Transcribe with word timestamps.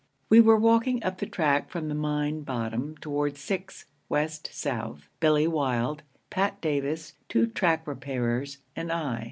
We 0.29 0.41
were 0.41 0.57
walking 0.57 1.03
up 1.03 1.19
the 1.19 1.27
track 1.27 1.69
from 1.69 1.87
the 1.87 1.93
mine 1.93 2.41
bottom 2.41 2.97
toward 2.97 3.37
six 3.37 3.85
west 4.09 4.49
south 4.51 5.07
Billy 5.19 5.47
Wild, 5.47 6.01
Pat 6.31 6.59
Davis, 6.59 7.13
two 7.29 7.45
track 7.45 7.85
repairers, 7.85 8.57
and 8.75 8.91
I. 8.91 9.19